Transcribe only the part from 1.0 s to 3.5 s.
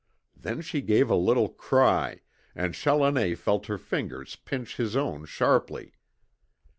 a little cry, and Challoner